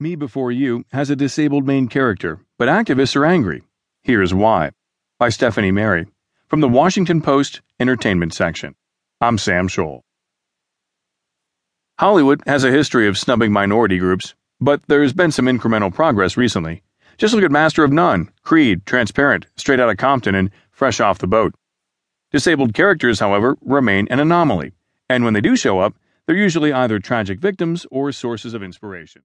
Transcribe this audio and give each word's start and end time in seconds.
Me 0.00 0.14
Before 0.14 0.52
You 0.52 0.84
has 0.92 1.10
a 1.10 1.16
disabled 1.16 1.66
main 1.66 1.88
character, 1.88 2.38
but 2.56 2.68
activists 2.68 3.16
are 3.16 3.24
angry. 3.26 3.64
Here's 4.04 4.32
why. 4.32 4.70
By 5.18 5.28
Stephanie 5.28 5.72
Merry, 5.72 6.06
From 6.46 6.60
the 6.60 6.68
Washington 6.68 7.20
Post 7.20 7.62
Entertainment 7.80 8.32
section. 8.32 8.76
I'm 9.20 9.38
Sam 9.38 9.66
Scholl. 9.66 10.02
Hollywood 11.98 12.42
has 12.46 12.62
a 12.62 12.70
history 12.70 13.08
of 13.08 13.18
snubbing 13.18 13.50
minority 13.50 13.98
groups, 13.98 14.36
but 14.60 14.82
there's 14.86 15.12
been 15.12 15.32
some 15.32 15.46
incremental 15.46 15.92
progress 15.92 16.36
recently. 16.36 16.84
Just 17.16 17.34
look 17.34 17.42
at 17.42 17.50
Master 17.50 17.82
of 17.82 17.90
None, 17.90 18.30
Creed, 18.44 18.86
Transparent, 18.86 19.46
Straight 19.56 19.80
Outta 19.80 19.96
Compton, 19.96 20.36
and 20.36 20.52
Fresh 20.70 21.00
Off 21.00 21.18
the 21.18 21.26
Boat. 21.26 21.56
Disabled 22.30 22.72
characters, 22.72 23.18
however, 23.18 23.56
remain 23.62 24.06
an 24.12 24.20
anomaly, 24.20 24.70
and 25.10 25.24
when 25.24 25.34
they 25.34 25.40
do 25.40 25.56
show 25.56 25.80
up, 25.80 25.96
they're 26.26 26.36
usually 26.36 26.72
either 26.72 27.00
tragic 27.00 27.40
victims 27.40 27.84
or 27.90 28.12
sources 28.12 28.54
of 28.54 28.62
inspiration. 28.62 29.22